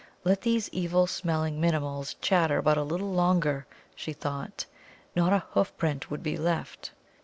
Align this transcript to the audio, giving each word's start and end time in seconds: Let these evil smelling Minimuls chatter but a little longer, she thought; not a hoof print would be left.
Let 0.23 0.41
these 0.41 0.67
evil 0.69 1.05
smelling 1.05 1.61
Minimuls 1.61 2.15
chatter 2.21 2.63
but 2.63 2.75
a 2.75 2.81
little 2.81 3.11
longer, 3.13 3.67
she 3.95 4.13
thought; 4.13 4.65
not 5.15 5.31
a 5.31 5.45
hoof 5.51 5.77
print 5.77 6.09
would 6.09 6.23
be 6.23 6.37
left. 6.37 6.91